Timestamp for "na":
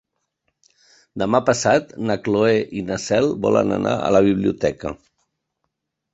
2.11-2.15, 2.89-2.99